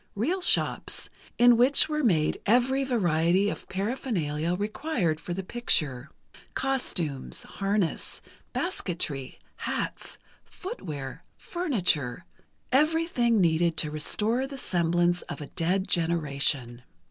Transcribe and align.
real 0.15 0.41
shops, 0.41 1.11
in 1.37 1.57
which 1.57 1.87
were 1.87 2.03
made 2.03 2.41
every 2.47 2.83
variety 2.83 3.51
of 3.51 3.69
paraphernalia 3.69 4.55
required 4.55 5.19
for 5.19 5.31
the 5.31 5.43
picture: 5.43 6.09
costumes, 6.55 7.43
harness, 7.43 8.19
basketry, 8.51 9.37
hats, 9.57 10.17
footwear, 10.43 11.23
furniture—everything 11.37 13.39
needed 13.39 13.77
to 13.77 13.91
restore 13.91 14.47
the 14.47 14.57
semblance 14.57 15.21
of 15.29 15.39
a 15.39 15.45
dead 15.45 15.87
generation. 15.87 16.81